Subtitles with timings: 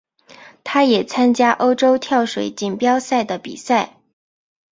[0.63, 3.97] 他也参加欧洲跳水锦标赛的比赛。